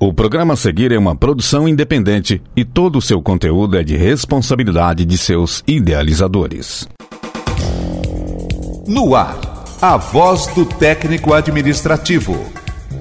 O 0.00 0.14
programa 0.14 0.54
a 0.54 0.56
seguir 0.56 0.92
é 0.92 0.96
uma 0.96 1.16
produção 1.16 1.68
independente 1.68 2.40
e 2.54 2.64
todo 2.64 3.00
o 3.00 3.02
seu 3.02 3.20
conteúdo 3.20 3.76
é 3.76 3.82
de 3.82 3.96
responsabilidade 3.96 5.04
de 5.04 5.18
seus 5.18 5.64
idealizadores. 5.66 6.86
No 8.86 9.16
ar, 9.16 9.36
a 9.82 9.96
voz 9.96 10.46
do 10.54 10.64
técnico 10.64 11.34
administrativo. 11.34 12.38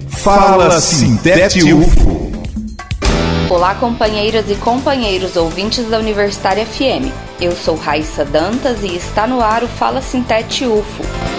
Fala 0.07 0.81
Sintete 0.81 1.71
UFO. 1.71 2.31
Olá, 3.47 3.75
companheiras 3.75 4.49
e 4.49 4.55
companheiros 4.55 5.35
ouvintes 5.35 5.87
da 5.87 5.99
Universitária 5.99 6.65
FM. 6.65 7.13
Eu 7.39 7.51
sou 7.51 7.75
Raissa 7.75 8.25
Dantas 8.25 8.81
e 8.81 8.95
está 8.95 9.27
no 9.27 9.39
ar 9.39 9.63
o 9.63 9.67
Fala 9.67 10.01
Sintete 10.01 10.65
UFO. 10.65 11.36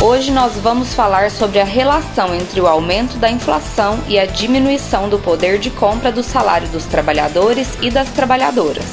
Hoje 0.00 0.30
nós 0.30 0.52
vamos 0.56 0.92
falar 0.92 1.30
sobre 1.30 1.58
a 1.58 1.64
relação 1.64 2.34
entre 2.34 2.60
o 2.60 2.66
aumento 2.66 3.16
da 3.16 3.30
inflação 3.30 3.98
e 4.06 4.18
a 4.18 4.26
diminuição 4.26 5.08
do 5.08 5.18
poder 5.18 5.58
de 5.58 5.70
compra 5.70 6.12
do 6.12 6.22
salário 6.22 6.68
dos 6.68 6.84
trabalhadores 6.84 7.78
e 7.80 7.90
das 7.90 8.10
trabalhadoras. 8.10 8.84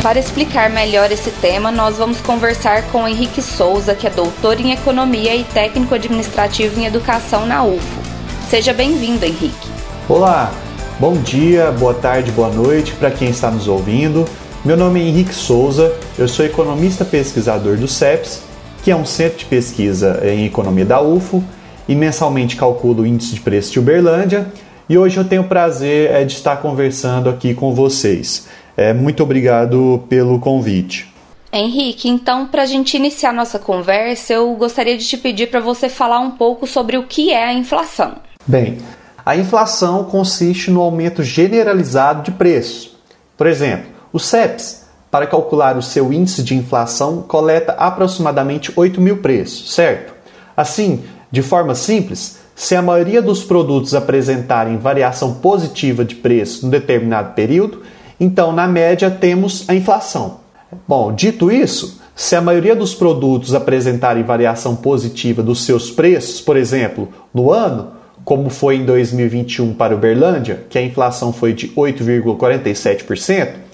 Para 0.00 0.20
explicar 0.20 0.70
melhor 0.70 1.10
esse 1.10 1.32
tema, 1.32 1.72
nós 1.72 1.98
vamos 1.98 2.20
conversar 2.20 2.84
com 2.92 3.08
Henrique 3.08 3.42
Souza, 3.42 3.92
que 3.92 4.06
é 4.06 4.10
doutor 4.10 4.60
em 4.60 4.72
Economia 4.72 5.34
e 5.34 5.42
técnico 5.42 5.96
administrativo 5.96 6.78
em 6.78 6.86
Educação 6.86 7.44
na 7.44 7.64
UFO. 7.64 8.00
Seja 8.48 8.72
bem-vindo, 8.72 9.24
Henrique. 9.24 9.68
Olá, 10.08 10.52
bom 11.00 11.14
dia, 11.14 11.72
boa 11.72 11.92
tarde, 11.92 12.30
boa 12.30 12.50
noite 12.50 12.92
para 12.92 13.10
quem 13.10 13.30
está 13.30 13.50
nos 13.50 13.66
ouvindo. 13.66 14.24
Meu 14.64 14.76
nome 14.76 15.00
é 15.00 15.08
Henrique 15.08 15.34
Souza, 15.34 15.92
eu 16.16 16.28
sou 16.28 16.46
economista 16.46 17.04
pesquisador 17.04 17.76
do 17.76 17.88
CEPS 17.88 18.45
que 18.86 18.90
é 18.92 18.94
um 18.94 19.04
centro 19.04 19.38
de 19.38 19.46
pesquisa 19.46 20.20
em 20.24 20.46
economia 20.46 20.84
da 20.84 21.02
UFO 21.02 21.42
e 21.88 21.94
mensalmente 21.96 22.54
calculo 22.54 23.02
o 23.02 23.06
índice 23.06 23.34
de 23.34 23.40
preço 23.40 23.72
de 23.72 23.80
Uberlândia. 23.80 24.46
E 24.88 24.96
hoje 24.96 25.16
eu 25.16 25.24
tenho 25.24 25.42
o 25.42 25.48
prazer 25.48 26.08
é, 26.08 26.24
de 26.24 26.34
estar 26.34 26.58
conversando 26.58 27.28
aqui 27.28 27.52
com 27.52 27.74
vocês. 27.74 28.46
É, 28.76 28.94
muito 28.94 29.24
obrigado 29.24 30.04
pelo 30.08 30.38
convite. 30.38 31.12
Henrique, 31.52 32.08
então, 32.08 32.46
para 32.46 32.62
a 32.62 32.66
gente 32.66 32.96
iniciar 32.96 33.32
nossa 33.32 33.58
conversa, 33.58 34.34
eu 34.34 34.54
gostaria 34.54 34.96
de 34.96 35.04
te 35.04 35.16
pedir 35.16 35.50
para 35.50 35.58
você 35.58 35.88
falar 35.88 36.20
um 36.20 36.30
pouco 36.30 36.64
sobre 36.64 36.96
o 36.96 37.08
que 37.08 37.32
é 37.32 37.44
a 37.44 37.52
inflação. 37.52 38.12
Bem, 38.46 38.78
a 39.24 39.36
inflação 39.36 40.04
consiste 40.04 40.70
no 40.70 40.80
aumento 40.80 41.24
generalizado 41.24 42.22
de 42.22 42.30
preços. 42.30 42.96
Por 43.36 43.48
exemplo, 43.48 43.90
o 44.12 44.20
CEPS 44.20 44.85
para 45.16 45.26
calcular 45.26 45.78
o 45.78 45.82
seu 45.82 46.12
índice 46.12 46.42
de 46.42 46.54
inflação, 46.54 47.24
coleta 47.26 47.72
aproximadamente 47.72 48.70
8 48.76 49.00
mil 49.00 49.16
preços, 49.16 49.72
certo? 49.72 50.12
Assim, 50.54 51.04
de 51.30 51.40
forma 51.40 51.74
simples, 51.74 52.40
se 52.54 52.76
a 52.76 52.82
maioria 52.82 53.22
dos 53.22 53.42
produtos 53.42 53.94
apresentarem 53.94 54.76
variação 54.76 55.32
positiva 55.32 56.04
de 56.04 56.16
preço 56.16 56.66
em 56.66 56.68
determinado 56.68 57.32
período, 57.32 57.80
então 58.20 58.52
na 58.52 58.66
média 58.66 59.10
temos 59.10 59.64
a 59.70 59.74
inflação. 59.74 60.40
Bom, 60.86 61.10
dito 61.14 61.50
isso, 61.50 61.98
se 62.14 62.36
a 62.36 62.42
maioria 62.42 62.76
dos 62.76 62.94
produtos 62.94 63.54
apresentarem 63.54 64.22
variação 64.22 64.76
positiva 64.76 65.42
dos 65.42 65.64
seus 65.64 65.90
preços, 65.90 66.42
por 66.42 66.58
exemplo, 66.58 67.08
no 67.32 67.50
ano, 67.50 67.92
como 68.22 68.50
foi 68.50 68.76
em 68.76 68.84
2021 68.84 69.72
para 69.72 69.94
Uberlândia, 69.94 70.66
que 70.68 70.76
a 70.76 70.82
inflação 70.82 71.32
foi 71.32 71.54
de 71.54 71.68
8,47%, 71.68 73.65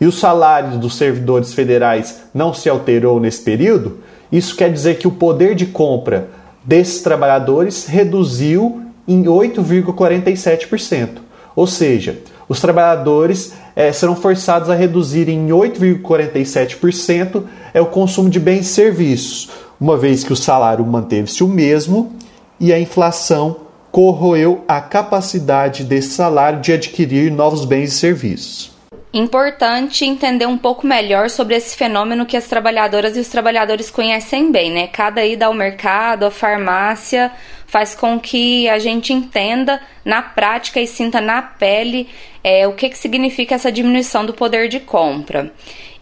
e 0.00 0.06
o 0.06 0.12
salário 0.12 0.78
dos 0.78 0.96
servidores 0.96 1.52
federais 1.52 2.22
não 2.32 2.54
se 2.54 2.68
alterou 2.68 3.20
nesse 3.20 3.42
período, 3.42 3.98
isso 4.32 4.56
quer 4.56 4.72
dizer 4.72 4.98
que 4.98 5.06
o 5.06 5.12
poder 5.12 5.54
de 5.54 5.66
compra 5.66 6.28
desses 6.64 7.02
trabalhadores 7.02 7.86
reduziu 7.86 8.82
em 9.06 9.24
8,47%. 9.24 11.18
Ou 11.54 11.66
seja, 11.66 12.18
os 12.48 12.60
trabalhadores 12.60 13.52
é, 13.76 13.92
serão 13.92 14.16
forçados 14.16 14.70
a 14.70 14.74
reduzir 14.74 15.28
em 15.28 15.48
8,47% 15.48 17.44
é 17.74 17.80
o 17.80 17.86
consumo 17.86 18.30
de 18.30 18.40
bens 18.40 18.66
e 18.66 18.72
serviços, 18.72 19.50
uma 19.80 19.96
vez 19.96 20.24
que 20.24 20.32
o 20.32 20.36
salário 20.36 20.86
manteve-se 20.86 21.42
o 21.44 21.48
mesmo 21.48 22.12
e 22.58 22.72
a 22.72 22.80
inflação 22.80 23.56
corroeu 23.90 24.64
a 24.68 24.80
capacidade 24.80 25.84
desse 25.84 26.10
salário 26.10 26.60
de 26.60 26.72
adquirir 26.72 27.30
novos 27.32 27.64
bens 27.64 27.92
e 27.92 27.96
serviços. 27.96 28.79
Importante 29.12 30.04
entender 30.04 30.46
um 30.46 30.56
pouco 30.56 30.86
melhor 30.86 31.28
sobre 31.28 31.56
esse 31.56 31.76
fenômeno 31.76 32.24
que 32.24 32.36
as 32.36 32.46
trabalhadoras 32.46 33.16
e 33.16 33.20
os 33.20 33.26
trabalhadores 33.26 33.90
conhecem 33.90 34.52
bem, 34.52 34.70
né? 34.70 34.86
Cada 34.86 35.26
ida 35.26 35.46
ao 35.46 35.54
mercado, 35.54 36.24
à 36.24 36.30
farmácia, 36.30 37.32
faz 37.70 37.94
com 37.94 38.18
que 38.18 38.68
a 38.68 38.80
gente 38.80 39.12
entenda 39.12 39.80
na 40.04 40.20
prática 40.20 40.80
e 40.80 40.88
sinta 40.88 41.20
na 41.20 41.40
pele 41.40 42.08
é, 42.42 42.66
o 42.66 42.72
que, 42.72 42.88
que 42.88 42.98
significa 42.98 43.54
essa 43.54 43.70
diminuição 43.70 44.26
do 44.26 44.34
poder 44.34 44.68
de 44.68 44.80
compra. 44.80 45.52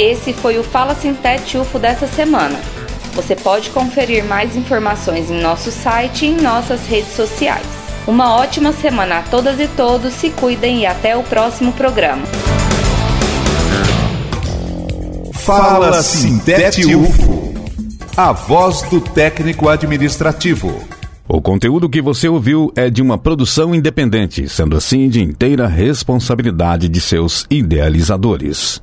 Esse 0.00 0.32
foi 0.32 0.58
o 0.58 0.64
Fala 0.64 0.96
Sintete 0.96 1.58
UFO 1.58 1.78
dessa 1.78 2.08
semana. 2.08 2.81
Você 3.14 3.36
pode 3.36 3.70
conferir 3.70 4.24
mais 4.24 4.56
informações 4.56 5.30
em 5.30 5.40
nosso 5.40 5.70
site 5.70 6.24
e 6.24 6.28
em 6.28 6.40
nossas 6.40 6.86
redes 6.86 7.14
sociais. 7.14 7.66
Uma 8.06 8.34
ótima 8.34 8.72
semana 8.72 9.18
a 9.18 9.22
todas 9.22 9.60
e 9.60 9.68
todos, 9.68 10.14
se 10.14 10.30
cuidem 10.30 10.80
e 10.80 10.86
até 10.86 11.16
o 11.16 11.22
próximo 11.22 11.72
programa. 11.72 12.22
Fala 15.34 16.02
Sintete 16.02 16.94
UFO, 16.94 17.54
a 18.16 18.32
voz 18.32 18.82
do 18.82 19.00
técnico 19.00 19.68
administrativo. 19.68 20.82
O 21.28 21.40
conteúdo 21.40 21.88
que 21.88 22.00
você 22.00 22.28
ouviu 22.28 22.72
é 22.74 22.88
de 22.88 23.02
uma 23.02 23.18
produção 23.18 23.74
independente, 23.74 24.48
sendo 24.48 24.76
assim 24.76 25.08
de 25.08 25.22
inteira 25.22 25.66
responsabilidade 25.66 26.88
de 26.88 27.00
seus 27.00 27.46
idealizadores. 27.50 28.82